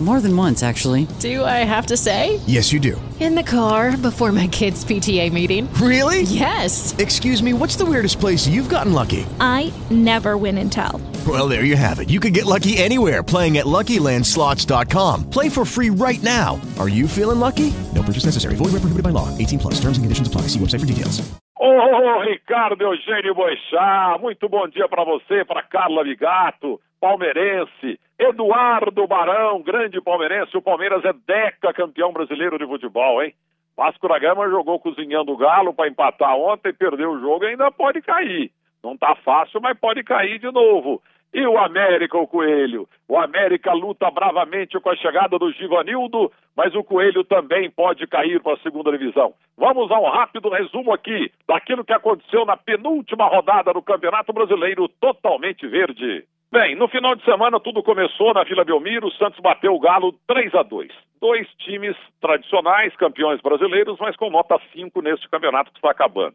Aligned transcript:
More 0.00 0.22
than 0.22 0.34
once, 0.34 0.62
actually. 0.62 1.06
Do 1.18 1.44
I 1.44 1.62
have 1.64 1.86
to 1.86 1.96
say? 1.96 2.40
Yes, 2.46 2.72
you 2.72 2.80
do. 2.80 2.98
In 3.20 3.34
the 3.34 3.42
car 3.42 3.98
before 3.98 4.32
my 4.32 4.46
kids' 4.46 4.82
PTA 4.82 5.30
meeting. 5.30 5.68
Really? 5.74 6.22
Yes. 6.22 6.94
Excuse 6.96 7.42
me, 7.42 7.52
what's 7.52 7.76
the 7.76 7.84
weirdest 7.84 8.18
place 8.18 8.48
you've 8.48 8.70
gotten 8.70 8.94
lucky? 8.94 9.26
I 9.40 9.70
never 9.90 10.38
win 10.38 10.56
and 10.56 10.72
tell. 10.72 11.02
Well, 11.28 11.48
there 11.48 11.64
you 11.64 11.76
have 11.76 12.00
it. 12.00 12.08
You 12.08 12.18
can 12.18 12.32
get 12.32 12.46
lucky 12.46 12.78
anywhere 12.78 13.22
playing 13.22 13.58
at 13.58 13.66
LuckyLandSlots.com. 13.66 15.28
Play 15.28 15.50
for 15.50 15.66
free 15.66 15.90
right 15.90 16.22
now. 16.22 16.58
Are 16.78 16.88
you 16.88 17.06
feeling 17.06 17.38
lucky? 17.38 17.70
No 17.94 18.02
purchase 18.02 18.24
necessary. 18.24 18.54
Void 18.56 18.72
where 18.72 18.80
prohibited 18.80 19.04
by 19.04 19.10
law. 19.10 19.28
18 19.36 19.58
plus. 19.58 19.74
Terms 19.74 19.98
and 19.98 20.04
conditions 20.04 20.28
apply. 20.28 20.42
See 20.48 20.58
website 20.58 20.80
for 20.80 20.86
details. 20.86 21.20
Ô, 21.62 22.22
Ricardo 22.22 22.82
Eugênio 22.82 23.34
Boixá, 23.34 24.16
muito 24.18 24.48
bom 24.48 24.66
dia 24.68 24.88
para 24.88 25.04
você, 25.04 25.44
para 25.44 25.62
Carla 25.62 26.02
Vigato, 26.02 26.80
palmeirense, 27.00 27.98
Eduardo 28.18 29.06
Barão, 29.06 29.62
grande 29.62 30.00
palmeirense, 30.00 30.56
o 30.56 30.62
Palmeiras 30.62 31.04
é 31.04 31.12
deca 31.12 31.72
campeão 31.72 32.12
brasileiro 32.12 32.58
de 32.58 32.66
futebol, 32.66 33.22
hein? 33.22 33.34
Vasco 33.76 34.06
da 34.08 34.18
Gama 34.18 34.48
jogou 34.50 34.78
cozinhando 34.78 35.32
o 35.32 35.36
Galo 35.36 35.72
para 35.72 35.88
empatar 35.88 36.36
ontem, 36.36 36.72
perdeu 36.72 37.12
o 37.12 37.20
jogo 37.20 37.44
e 37.44 37.48
ainda 37.48 37.70
pode 37.70 38.02
cair. 38.02 38.50
Não 38.84 38.96
tá 38.96 39.14
fácil, 39.24 39.60
mas 39.60 39.78
pode 39.78 40.02
cair 40.04 40.38
de 40.38 40.52
novo. 40.52 41.00
E 41.32 41.46
o 41.46 41.56
América, 41.56 42.18
o 42.18 42.26
Coelho? 42.26 42.88
O 43.08 43.16
América 43.16 43.72
luta 43.72 44.10
bravamente 44.10 44.78
com 44.80 44.90
a 44.90 44.96
chegada 44.96 45.38
do 45.38 45.52
Givanildo, 45.52 46.30
mas 46.56 46.74
o 46.74 46.82
Coelho 46.82 47.22
também 47.24 47.70
pode 47.70 48.06
cair 48.06 48.42
para 48.42 48.54
a 48.54 48.58
segunda 48.58 48.90
divisão. 48.90 49.32
Vamos 49.56 49.90
a 49.92 50.00
um 50.00 50.10
rápido 50.10 50.48
resumo 50.48 50.92
aqui 50.92 51.32
daquilo 51.46 51.84
que 51.84 51.92
aconteceu 51.92 52.44
na 52.44 52.56
penúltima 52.56 53.28
rodada 53.28 53.72
do 53.72 53.80
Campeonato 53.80 54.32
Brasileiro 54.32 54.88
totalmente 55.00 55.66
verde. 55.68 56.24
Bem, 56.52 56.74
no 56.74 56.88
final 56.88 57.14
de 57.14 57.24
semana 57.24 57.60
tudo 57.60 57.80
começou 57.80 58.34
na 58.34 58.42
Vila 58.42 58.64
Belmiro, 58.64 59.06
o 59.06 59.12
Santos 59.12 59.38
bateu 59.38 59.72
o 59.72 59.78
Galo 59.78 60.12
3 60.26 60.52
a 60.56 60.64
2. 60.64 60.90
Dois 61.20 61.46
times 61.58 61.96
tradicionais, 62.20 62.96
campeões 62.96 63.40
brasileiros, 63.40 63.96
mas 64.00 64.16
com 64.16 64.28
nota 64.30 64.58
5 64.72 65.00
neste 65.00 65.28
campeonato 65.28 65.70
que 65.70 65.78
está 65.78 65.92
acabando. 65.92 66.34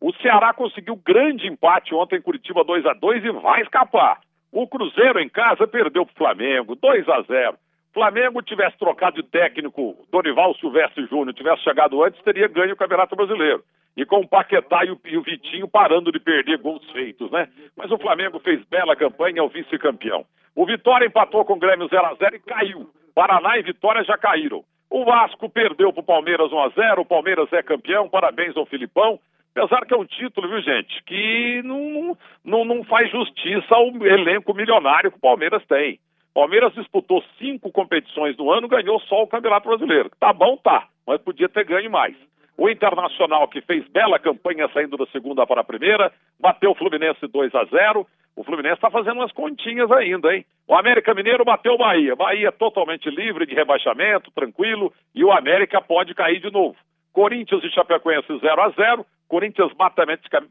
O 0.00 0.12
Ceará 0.22 0.54
conseguiu 0.54 0.94
grande 0.94 1.48
empate 1.48 1.92
ontem 1.92 2.14
em 2.14 2.22
Curitiba 2.22 2.62
2 2.62 2.86
a 2.86 2.92
2 2.92 3.24
e 3.24 3.30
vai 3.32 3.62
escapar. 3.62 4.20
O 4.52 4.68
Cruzeiro 4.68 5.18
em 5.18 5.28
casa 5.28 5.66
perdeu 5.66 6.06
para 6.06 6.12
o 6.12 6.16
Flamengo, 6.16 6.76
2 6.76 7.08
a 7.08 7.22
0. 7.22 7.58
Flamengo 7.96 8.42
tivesse 8.42 8.76
trocado 8.76 9.22
de 9.22 9.26
técnico, 9.26 9.96
Dorival 10.12 10.54
Silvestre 10.56 11.06
Júnior 11.06 11.32
tivesse 11.32 11.62
chegado 11.62 12.04
antes, 12.04 12.22
teria 12.22 12.46
ganho 12.46 12.74
o 12.74 12.76
Campeonato 12.76 13.16
Brasileiro. 13.16 13.64
E 13.96 14.04
com 14.04 14.20
o 14.20 14.28
Paquetá 14.28 14.84
e 14.84 14.90
o, 14.90 15.22
Vitinho 15.22 15.66
parando 15.66 16.12
de 16.12 16.20
perder 16.20 16.58
gols 16.58 16.84
feitos, 16.90 17.30
né? 17.30 17.48
Mas 17.74 17.90
o 17.90 17.96
Flamengo 17.96 18.38
fez 18.38 18.62
bela 18.66 18.94
campanha, 18.94 19.38
é 19.38 19.42
o 19.42 19.48
vice-campeão. 19.48 20.26
O 20.54 20.66
Vitória 20.66 21.06
empatou 21.06 21.42
com 21.46 21.54
o 21.54 21.58
Grêmio 21.58 21.88
0 21.88 22.04
a 22.04 22.14
0 22.16 22.36
e 22.36 22.40
caiu. 22.40 22.90
Paraná 23.14 23.56
e 23.56 23.62
Vitória 23.62 24.04
já 24.04 24.18
caíram. 24.18 24.62
O 24.90 25.02
Vasco 25.02 25.48
perdeu 25.48 25.90
para 25.90 26.02
o 26.02 26.06
Palmeiras 26.06 26.52
1 26.52 26.60
a 26.60 26.68
0 26.68 27.00
o 27.00 27.06
Palmeiras 27.06 27.50
é 27.50 27.62
campeão, 27.62 28.10
parabéns 28.10 28.54
ao 28.58 28.66
Filipão. 28.66 29.18
Apesar 29.56 29.86
que 29.86 29.94
é 29.94 29.96
um 29.96 30.04
título, 30.04 30.50
viu, 30.50 30.60
gente, 30.60 31.02
que 31.04 31.62
não, 31.64 32.14
não, 32.44 32.62
não 32.62 32.84
faz 32.84 33.10
justiça 33.10 33.74
ao 33.74 33.86
elenco 34.04 34.52
milionário 34.52 35.10
que 35.10 35.16
o 35.16 35.20
Palmeiras 35.20 35.64
tem. 35.64 35.98
Palmeiras 36.36 36.74
disputou 36.74 37.24
cinco 37.38 37.72
competições 37.72 38.36
no 38.36 38.50
ano, 38.50 38.68
ganhou 38.68 39.00
só 39.00 39.22
o 39.22 39.26
Campeonato 39.26 39.70
Brasileiro. 39.70 40.10
Tá 40.20 40.34
bom, 40.34 40.58
tá, 40.58 40.86
mas 41.06 41.18
podia 41.22 41.48
ter 41.48 41.64
ganho 41.64 41.90
mais. 41.90 42.14
O 42.58 42.68
Internacional, 42.68 43.48
que 43.48 43.62
fez 43.62 43.88
bela 43.88 44.18
campanha 44.18 44.68
saindo 44.74 44.98
da 44.98 45.06
segunda 45.06 45.46
para 45.46 45.62
a 45.62 45.64
primeira, 45.64 46.12
bateu 46.38 46.72
o 46.72 46.74
Fluminense 46.74 47.26
2 47.26 47.54
a 47.54 47.64
0. 47.64 48.06
O 48.36 48.44
Fluminense 48.44 48.74
está 48.74 48.90
fazendo 48.90 49.16
umas 49.16 49.32
continhas 49.32 49.90
ainda, 49.90 50.36
hein? 50.36 50.44
O 50.68 50.74
América 50.74 51.14
Mineiro 51.14 51.42
bateu 51.42 51.72
o 51.72 51.78
Bahia. 51.78 52.14
Bahia 52.14 52.52
totalmente 52.52 53.08
livre 53.08 53.46
de 53.46 53.54
rebaixamento, 53.54 54.30
tranquilo, 54.30 54.92
e 55.14 55.24
o 55.24 55.32
América 55.32 55.80
pode 55.80 56.14
cair 56.14 56.38
de 56.38 56.52
novo. 56.52 56.76
Corinthians 57.16 57.64
e 57.64 57.70
Chapecoense 57.70 58.26
0 58.28 58.60
a 58.60 58.68
0 58.68 59.06
Corinthians 59.26 59.72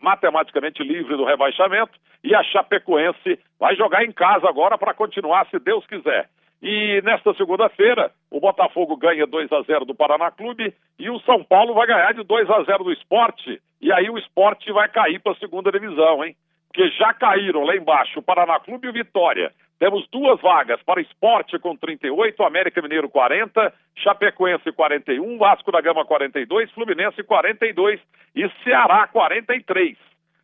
matematicamente 0.01 0.81
livre 0.81 1.15
do 1.15 1.23
rebaixamento 1.23 1.91
e 2.23 2.33
a 2.33 2.41
Chapecoense 2.41 3.39
vai 3.59 3.75
jogar 3.75 4.03
em 4.03 4.11
casa 4.11 4.49
agora 4.49 4.75
para 4.75 4.95
continuar, 4.95 5.45
se 5.45 5.59
Deus 5.59 5.85
quiser. 5.85 6.27
E 6.63 7.03
nesta 7.03 7.35
segunda-feira, 7.35 8.09
o 8.31 8.39
Botafogo 8.39 8.97
ganha 8.97 9.27
2 9.27 9.51
a 9.53 9.61
0 9.61 9.85
do 9.85 9.93
Paraná 9.93 10.31
Clube 10.31 10.73
e 10.97 11.07
o 11.07 11.19
São 11.19 11.43
Paulo 11.43 11.75
vai 11.75 11.85
ganhar 11.85 12.15
de 12.15 12.23
2 12.23 12.49
a 12.49 12.63
0 12.63 12.83
do 12.83 12.91
Esporte. 12.91 13.61
E 13.79 13.93
aí 13.93 14.09
o 14.09 14.17
Esporte 14.17 14.71
vai 14.71 14.89
cair 14.89 15.19
para 15.19 15.33
a 15.33 15.37
segunda 15.37 15.71
divisão, 15.71 16.25
hein? 16.25 16.35
Porque 16.67 16.89
já 16.97 17.13
caíram 17.13 17.63
lá 17.63 17.75
embaixo 17.75 18.17
o 18.17 18.23
Paraná 18.23 18.59
Clube 18.59 18.87
e 18.87 18.89
o 18.89 18.93
Vitória. 18.93 19.53
Temos 19.77 20.07
duas 20.09 20.39
vagas 20.39 20.81
para 20.83 21.01
Esporte 21.01 21.59
com 21.59 21.75
38, 21.75 22.41
América 22.43 22.81
Mineiro 22.81 23.09
40, 23.09 23.73
Chapecoense 23.97 24.71
41, 24.71 25.37
Vasco 25.37 25.71
da 25.71 25.81
Gama 25.81 26.05
42, 26.05 26.71
Fluminense 26.71 27.21
42 27.23 27.99
e 28.35 28.49
Ceará 28.63 29.07
43. 29.07 29.97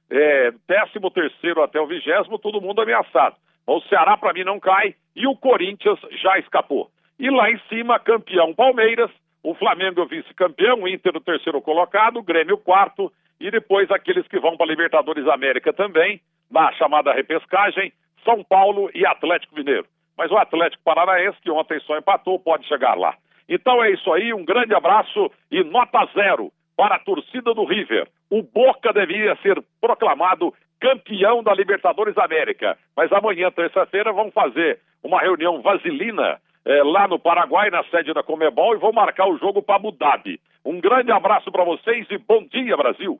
É, 0.09 0.51
13 0.67 1.09
terceiro 1.13 1.63
até 1.63 1.79
o 1.79 1.87
vigésimo, 1.87 2.37
todo 2.37 2.59
mundo 2.59 2.81
ameaçado. 2.81 3.35
O 3.65 3.79
Ceará 3.81 4.17
para 4.17 4.33
mim 4.33 4.43
não 4.43 4.59
cai 4.59 4.95
e 5.15 5.25
o 5.25 5.35
Corinthians 5.35 5.99
já 6.21 6.37
escapou. 6.39 6.89
E 7.17 7.29
lá 7.29 7.49
em 7.49 7.59
cima, 7.69 7.99
campeão 7.99 8.53
Palmeiras, 8.53 9.09
o 9.41 9.53
Flamengo 9.53 10.05
vice-campeão, 10.05 10.81
o 10.81 10.87
Inter 10.87 11.15
o 11.15 11.21
terceiro 11.21 11.61
colocado, 11.61 12.17
o 12.17 12.23
Grêmio 12.23 12.57
quarto 12.57 13.11
e 13.39 13.49
depois 13.49 13.89
aqueles 13.89 14.27
que 14.27 14.39
vão 14.39 14.57
para 14.57 14.67
Libertadores 14.67 15.25
América 15.27 15.71
também, 15.71 16.19
na 16.49 16.71
chamada 16.73 17.13
repescagem, 17.13 17.93
são 18.23 18.43
Paulo 18.43 18.89
e 18.93 19.05
Atlético 19.05 19.55
Mineiro. 19.55 19.85
Mas 20.17 20.31
o 20.31 20.37
Atlético 20.37 20.83
Paranaense, 20.83 21.39
que 21.41 21.51
ontem 21.51 21.79
só 21.81 21.97
empatou, 21.97 22.39
pode 22.39 22.67
chegar 22.67 22.97
lá. 22.97 23.15
Então 23.49 23.83
é 23.83 23.91
isso 23.91 24.11
aí, 24.13 24.33
um 24.33 24.45
grande 24.45 24.73
abraço 24.73 25.31
e 25.49 25.63
nota 25.63 26.07
zero 26.13 26.51
para 26.77 26.95
a 26.95 26.99
torcida 26.99 27.53
do 27.53 27.65
River. 27.65 28.07
O 28.29 28.41
Boca 28.41 28.93
deveria 28.93 29.35
ser 29.37 29.61
proclamado 29.79 30.53
campeão 30.79 31.43
da 31.43 31.53
Libertadores 31.53 32.17
América. 32.17 32.77
Mas 32.95 33.11
amanhã, 33.11 33.51
terça-feira, 33.51 34.11
vão 34.11 34.31
fazer 34.31 34.79
uma 35.03 35.19
reunião 35.19 35.61
vaselina 35.61 36.39
eh, 36.65 36.83
lá 36.83 37.07
no 37.07 37.19
Paraguai, 37.19 37.69
na 37.69 37.83
sede 37.85 38.13
da 38.13 38.23
Comebol, 38.23 38.75
e 38.75 38.79
vão 38.79 38.91
marcar 38.91 39.27
o 39.27 39.37
jogo 39.37 39.61
para 39.61 39.75
Abu 39.75 39.91
Dhabi. 39.91 40.39
Um 40.65 40.79
grande 40.79 41.11
abraço 41.11 41.51
para 41.51 41.63
vocês 41.63 42.07
e 42.09 42.17
bom 42.17 42.43
dia, 42.45 42.75
Brasil! 42.77 43.19